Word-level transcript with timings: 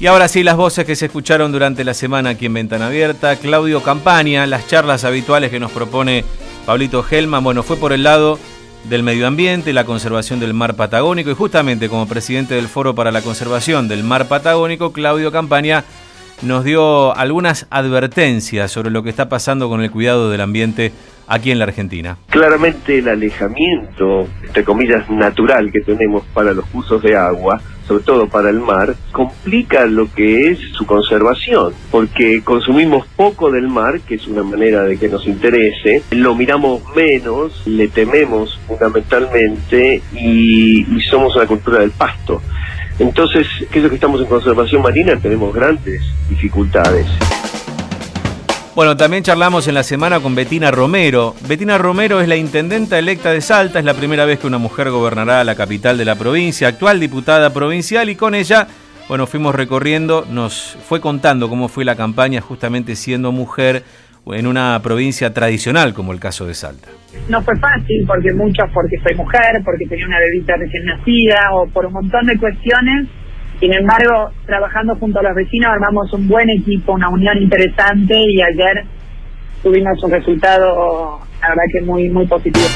Y 0.00 0.06
ahora 0.06 0.28
sí, 0.28 0.44
las 0.44 0.56
voces 0.56 0.84
que 0.84 0.94
se 0.94 1.06
escucharon 1.06 1.50
durante 1.50 1.82
la 1.82 1.92
semana 1.92 2.30
aquí 2.30 2.46
en 2.46 2.54
Ventana 2.54 2.86
Abierta. 2.86 3.34
Claudio 3.34 3.82
Campaña, 3.82 4.46
las 4.46 4.68
charlas 4.68 5.04
habituales 5.04 5.50
que 5.50 5.58
nos 5.58 5.72
propone 5.72 6.24
Pablito 6.66 7.04
Helman. 7.08 7.42
Bueno, 7.42 7.64
fue 7.64 7.76
por 7.76 7.92
el 7.92 8.04
lado 8.04 8.38
del 8.84 9.02
medio 9.02 9.26
ambiente, 9.26 9.72
la 9.72 9.84
conservación 9.84 10.38
del 10.38 10.54
mar 10.54 10.74
Patagónico 10.74 11.30
y 11.30 11.34
justamente 11.34 11.88
como 11.88 12.06
presidente 12.06 12.54
del 12.54 12.68
Foro 12.68 12.94
para 12.94 13.10
la 13.10 13.22
Conservación 13.22 13.88
del 13.88 14.04
Mar 14.04 14.28
Patagónico, 14.28 14.92
Claudio 14.92 15.32
Campaña 15.32 15.84
nos 16.42 16.62
dio 16.62 17.14
algunas 17.16 17.66
advertencias 17.70 18.70
sobre 18.70 18.90
lo 18.90 19.02
que 19.02 19.10
está 19.10 19.28
pasando 19.28 19.68
con 19.68 19.82
el 19.82 19.90
cuidado 19.90 20.30
del 20.30 20.40
ambiente 20.40 20.92
aquí 21.28 21.50
en 21.50 21.58
la 21.58 21.66
Argentina. 21.66 22.16
Claramente 22.30 22.98
el 22.98 23.08
alejamiento, 23.08 24.26
entre 24.42 24.64
comillas, 24.64 25.08
natural 25.10 25.70
que 25.70 25.80
tenemos 25.80 26.24
para 26.32 26.52
los 26.52 26.64
usos 26.72 27.02
de 27.02 27.16
agua, 27.16 27.60
sobre 27.86 28.04
todo 28.04 28.28
para 28.28 28.50
el 28.50 28.60
mar, 28.60 28.94
complica 29.12 29.86
lo 29.86 30.12
que 30.12 30.50
es 30.50 30.58
su 30.72 30.84
conservación, 30.84 31.72
porque 31.90 32.42
consumimos 32.42 33.06
poco 33.16 33.50
del 33.50 33.68
mar, 33.68 34.00
que 34.00 34.16
es 34.16 34.26
una 34.26 34.42
manera 34.42 34.82
de 34.84 34.98
que 34.98 35.08
nos 35.08 35.26
interese, 35.26 36.02
lo 36.10 36.34
miramos 36.34 36.82
menos, 36.94 37.66
le 37.66 37.88
tememos 37.88 38.58
fundamentalmente 38.66 40.02
y, 40.14 40.86
somos 41.08 41.34
una 41.36 41.46
cultura 41.46 41.78
del 41.78 41.90
pasto. 41.92 42.42
Entonces, 42.98 43.46
¿qué 43.70 43.78
es 43.78 43.84
lo 43.84 43.88
que 43.88 43.94
estamos 43.94 44.20
en 44.20 44.26
conservación 44.26 44.82
marina? 44.82 45.16
Tenemos 45.16 45.54
grandes 45.54 46.02
dificultades. 46.28 47.06
Bueno, 48.78 48.96
también 48.96 49.24
charlamos 49.24 49.66
en 49.66 49.74
la 49.74 49.82
semana 49.82 50.20
con 50.20 50.36
Betina 50.36 50.70
Romero. 50.70 51.34
Betina 51.48 51.78
Romero 51.78 52.20
es 52.20 52.28
la 52.28 52.36
intendenta 52.36 52.96
electa 52.96 53.32
de 53.32 53.40
Salta, 53.40 53.80
es 53.80 53.84
la 53.84 53.94
primera 53.94 54.24
vez 54.24 54.38
que 54.38 54.46
una 54.46 54.58
mujer 54.58 54.88
gobernará 54.90 55.42
la 55.42 55.56
capital 55.56 55.98
de 55.98 56.04
la 56.04 56.14
provincia, 56.14 56.68
actual 56.68 57.00
diputada 57.00 57.52
provincial, 57.52 58.08
y 58.08 58.14
con 58.14 58.36
ella, 58.36 58.68
bueno, 59.08 59.26
fuimos 59.26 59.56
recorriendo, 59.56 60.24
nos 60.30 60.78
fue 60.80 61.00
contando 61.00 61.48
cómo 61.48 61.66
fue 61.66 61.84
la 61.84 61.96
campaña 61.96 62.40
justamente 62.40 62.94
siendo 62.94 63.32
mujer 63.32 63.82
en 64.26 64.46
una 64.46 64.80
provincia 64.80 65.34
tradicional 65.34 65.92
como 65.92 66.12
el 66.12 66.20
caso 66.20 66.46
de 66.46 66.54
Salta. 66.54 66.86
No 67.28 67.42
fue 67.42 67.56
fácil, 67.56 68.04
porque 68.06 68.32
muchas 68.32 68.70
porque 68.72 68.96
soy 69.02 69.16
mujer, 69.16 69.60
porque 69.64 69.86
tenía 69.88 70.06
una 70.06 70.20
bebita 70.20 70.54
recién 70.56 70.84
nacida 70.84 71.50
o 71.52 71.66
por 71.66 71.84
un 71.84 71.94
montón 71.94 72.26
de 72.26 72.38
cuestiones. 72.38 73.08
Sin 73.60 73.72
embargo, 73.72 74.30
trabajando 74.46 74.94
junto 74.96 75.18
a 75.18 75.22
los 75.22 75.34
vecinos 75.34 75.70
armamos 75.72 76.12
un 76.12 76.28
buen 76.28 76.48
equipo, 76.48 76.92
una 76.92 77.08
unión 77.08 77.36
interesante 77.42 78.14
y 78.16 78.40
ayer 78.40 78.84
tuvimos 79.62 80.02
un 80.04 80.12
resultado, 80.12 81.20
la 81.40 81.48
verdad 81.48 81.62
que 81.72 81.80
muy, 81.80 82.08
muy 82.08 82.26
positivo. 82.26 82.66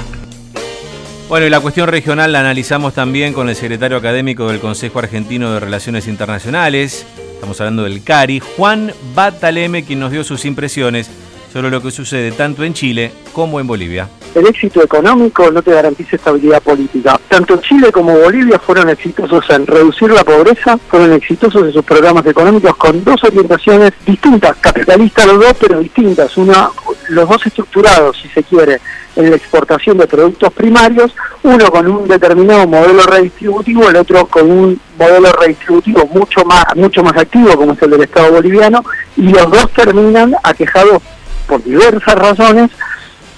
Bueno, 1.28 1.46
y 1.46 1.50
la 1.50 1.60
cuestión 1.60 1.88
regional 1.88 2.32
la 2.32 2.40
analizamos 2.40 2.94
también 2.94 3.32
con 3.32 3.48
el 3.48 3.54
secretario 3.54 3.96
académico 3.96 4.48
del 4.48 4.58
Consejo 4.58 4.98
Argentino 4.98 5.52
de 5.54 5.60
Relaciones 5.60 6.08
Internacionales, 6.08 7.06
estamos 7.32 7.60
hablando 7.60 7.84
del 7.84 8.02
CARI, 8.02 8.40
Juan 8.40 8.92
Bataleme, 9.14 9.84
quien 9.84 10.00
nos 10.00 10.10
dio 10.10 10.24
sus 10.24 10.44
impresiones 10.44 11.10
sobre 11.52 11.70
lo 11.70 11.80
que 11.80 11.92
sucede 11.92 12.32
tanto 12.32 12.64
en 12.64 12.74
Chile 12.74 13.12
como 13.32 13.60
en 13.60 13.68
Bolivia. 13.68 14.08
El 14.34 14.46
éxito 14.46 14.82
económico 14.82 15.50
no 15.50 15.60
te 15.60 15.72
garantiza 15.72 16.16
estabilidad 16.16 16.62
política. 16.62 17.20
Tanto 17.28 17.58
Chile 17.58 17.92
como 17.92 18.18
Bolivia 18.18 18.58
fueron 18.58 18.88
exitosos 18.88 19.44
en 19.50 19.66
reducir 19.66 20.10
la 20.10 20.24
pobreza, 20.24 20.78
fueron 20.88 21.12
exitosos 21.12 21.62
en 21.64 21.72
sus 21.72 21.84
programas 21.84 22.24
económicos 22.24 22.74
con 22.76 23.04
dos 23.04 23.22
orientaciones 23.24 23.92
distintas, 24.06 24.56
capitalistas 24.56 25.26
los 25.26 25.38
dos, 25.38 25.54
pero 25.60 25.80
distintas. 25.80 26.34
Una, 26.38 26.70
los 27.10 27.28
dos 27.28 27.46
estructurados, 27.46 28.16
si 28.22 28.28
se 28.28 28.42
quiere, 28.42 28.80
en 29.16 29.28
la 29.28 29.36
exportación 29.36 29.98
de 29.98 30.06
productos 30.06 30.50
primarios, 30.54 31.14
uno 31.42 31.70
con 31.70 31.86
un 31.86 32.08
determinado 32.08 32.66
modelo 32.66 33.02
redistributivo, 33.02 33.90
el 33.90 33.96
otro 33.96 34.26
con 34.26 34.50
un 34.50 34.80
modelo 34.98 35.30
redistributivo 35.32 36.06
mucho 36.06 36.42
más, 36.46 36.64
mucho 36.74 37.02
más 37.02 37.16
activo, 37.18 37.54
como 37.54 37.74
es 37.74 37.82
el 37.82 37.90
del 37.90 38.02
Estado 38.04 38.32
boliviano, 38.32 38.82
y 39.18 39.28
los 39.28 39.50
dos 39.50 39.70
terminan 39.72 40.34
aquejados 40.42 41.02
por 41.46 41.62
diversas 41.62 42.14
razones 42.14 42.70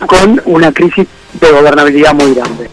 con 0.06 0.41
una 0.45 0.73
crisis 0.73 1.06
de 1.41 1.50
gobernabilidad 1.50 2.14
muy 2.14 2.35
grande. 2.35 2.70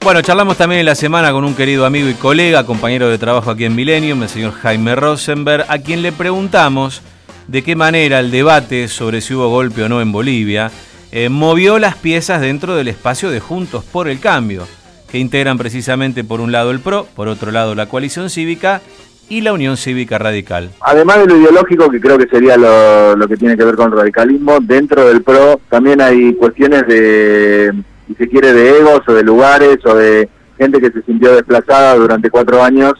Bueno, 0.00 0.22
charlamos 0.22 0.56
también 0.56 0.80
en 0.80 0.86
la 0.86 0.94
semana 0.94 1.32
con 1.32 1.44
un 1.44 1.54
querido 1.54 1.84
amigo 1.84 2.08
y 2.08 2.14
colega, 2.14 2.64
compañero 2.64 3.08
de 3.08 3.18
trabajo 3.18 3.50
aquí 3.50 3.64
en 3.64 3.74
Millennium, 3.74 4.22
el 4.22 4.28
señor 4.28 4.52
Jaime 4.52 4.94
Rosenberg, 4.94 5.66
a 5.68 5.78
quien 5.78 6.02
le 6.02 6.12
preguntamos 6.12 7.02
de 7.48 7.62
qué 7.62 7.76
manera 7.76 8.20
el 8.20 8.30
debate 8.30 8.88
sobre 8.88 9.20
si 9.20 9.34
hubo 9.34 9.48
golpe 9.48 9.82
o 9.82 9.88
no 9.88 10.00
en 10.00 10.12
Bolivia 10.12 10.70
eh, 11.10 11.30
movió 11.30 11.78
las 11.78 11.96
piezas 11.96 12.40
dentro 12.40 12.76
del 12.76 12.88
espacio 12.88 13.30
de 13.30 13.40
Juntos 13.40 13.82
por 13.84 14.08
el 14.08 14.20
Cambio, 14.20 14.68
que 15.10 15.18
integran 15.18 15.56
precisamente 15.56 16.22
por 16.22 16.40
un 16.40 16.52
lado 16.52 16.70
el 16.70 16.80
PRO, 16.80 17.06
por 17.16 17.28
otro 17.28 17.50
lado 17.50 17.74
la 17.74 17.86
coalición 17.86 18.28
cívica 18.28 18.82
y 19.28 19.40
la 19.40 19.52
Unión 19.52 19.76
Cívica 19.76 20.18
Radical. 20.18 20.70
Además 20.80 21.18
de 21.18 21.26
lo 21.26 21.36
ideológico, 21.36 21.90
que 21.90 22.00
creo 22.00 22.18
que 22.18 22.28
sería 22.28 22.56
lo, 22.56 23.28
que 23.28 23.36
tiene 23.36 23.56
que 23.56 23.64
ver 23.64 23.76
con 23.76 23.92
el 23.92 23.98
radicalismo, 23.98 24.58
dentro 24.60 25.06
del 25.06 25.22
PRO 25.22 25.60
también 25.68 26.00
hay 26.00 26.34
cuestiones 26.34 26.86
de, 26.86 27.72
si 28.06 28.14
se 28.14 28.28
quiere, 28.28 28.52
de 28.52 28.78
egos 28.78 29.02
o 29.06 29.12
de 29.12 29.22
lugares 29.22 29.78
o 29.84 29.94
de 29.94 30.28
gente 30.56 30.80
que 30.80 30.90
se 30.90 31.02
sintió 31.02 31.34
desplazada 31.34 31.94
durante 31.94 32.30
cuatro 32.30 32.62
años 32.62 32.94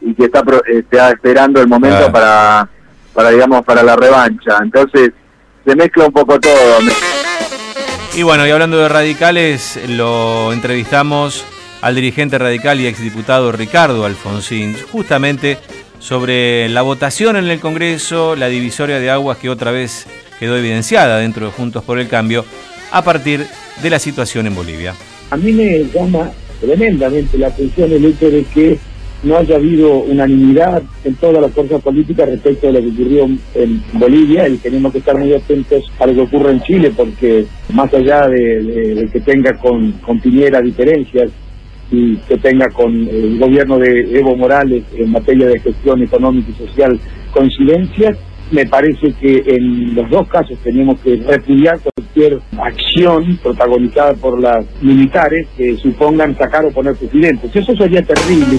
y 0.00 0.14
que 0.14 0.24
está, 0.24 0.42
está 0.66 1.10
esperando 1.10 1.60
el 1.60 1.68
momento 1.68 2.10
para, 2.10 2.68
para, 3.12 3.30
digamos, 3.30 3.64
para 3.64 3.82
la 3.82 3.96
revancha. 3.96 4.58
Entonces, 4.62 5.10
se 5.64 5.76
mezcla 5.76 6.06
un 6.06 6.12
poco 6.12 6.40
todo. 6.40 6.78
Y 8.14 8.22
bueno, 8.22 8.46
y 8.46 8.50
hablando 8.50 8.78
de 8.78 8.88
radicales, 8.88 9.80
lo 9.88 10.52
entrevistamos 10.52 11.46
al 11.82 11.96
dirigente 11.96 12.38
radical 12.38 12.80
y 12.80 12.86
exdiputado 12.86 13.52
Ricardo 13.52 14.04
Alfonsín, 14.06 14.74
justamente 14.90 15.58
sobre 15.98 16.68
la 16.68 16.82
votación 16.82 17.36
en 17.36 17.48
el 17.48 17.60
Congreso, 17.60 18.36
la 18.36 18.48
divisoria 18.48 19.00
de 19.00 19.10
aguas 19.10 19.36
que 19.38 19.50
otra 19.50 19.72
vez 19.72 20.06
quedó 20.38 20.56
evidenciada 20.56 21.18
dentro 21.18 21.46
de 21.46 21.52
Juntos 21.52 21.82
por 21.84 21.98
el 21.98 22.08
Cambio 22.08 22.44
a 22.92 23.02
partir 23.02 23.46
de 23.82 23.90
la 23.90 23.98
situación 23.98 24.46
en 24.46 24.54
Bolivia. 24.54 24.94
A 25.30 25.36
mí 25.36 25.52
me 25.52 25.84
llama 25.92 26.30
tremendamente 26.60 27.36
la 27.36 27.48
atención 27.48 27.92
el 27.92 28.04
hecho 28.04 28.30
de 28.30 28.44
que 28.44 28.78
no 29.24 29.36
haya 29.36 29.56
habido 29.56 29.98
unanimidad 29.98 30.82
en 31.04 31.14
todas 31.16 31.42
las 31.42 31.52
fuerzas 31.52 31.80
políticas 31.82 32.28
respecto 32.28 32.66
de 32.68 32.72
lo 32.74 32.80
que 32.80 32.88
ocurrió 32.88 33.24
en 33.54 33.82
Bolivia 33.92 34.48
y 34.48 34.56
tenemos 34.56 34.92
que 34.92 34.98
estar 34.98 35.16
muy 35.16 35.32
atentos 35.32 35.84
a 35.98 36.06
lo 36.06 36.14
que 36.14 36.20
ocurre 36.20 36.52
en 36.52 36.62
Chile 36.62 36.92
porque 36.96 37.46
más 37.72 37.92
allá 37.94 38.28
de, 38.28 39.08
que 39.12 39.20
tenga 39.20 39.56
con, 39.58 39.92
con 40.04 40.20
Piñera 40.20 40.60
diferencias 40.60 41.30
y 41.92 42.16
que 42.16 42.38
tenga 42.38 42.68
con 42.70 42.90
el 42.92 43.38
gobierno 43.38 43.78
de 43.78 44.18
Evo 44.18 44.34
Morales 44.34 44.82
en 44.96 45.12
materia 45.12 45.46
de 45.46 45.60
gestión 45.60 46.02
económica 46.02 46.50
y 46.50 46.66
social 46.66 46.98
coincidencias. 47.32 48.18
Me 48.50 48.66
parece 48.66 49.12
que 49.12 49.42
en 49.46 49.94
los 49.94 50.10
dos 50.10 50.28
casos 50.28 50.58
tenemos 50.62 51.00
que 51.00 51.16
repudiar 51.16 51.78
cualquier 51.80 52.40
acción 52.58 53.38
protagonizada 53.42 54.14
por 54.14 54.40
las 54.40 54.66
militares 54.82 55.46
que 55.56 55.76
supongan 55.76 56.36
sacar 56.36 56.64
o 56.64 56.70
poner 56.70 56.94
presidentes. 56.96 57.54
Eso 57.54 57.74
sería 57.76 58.02
terrible. 58.02 58.58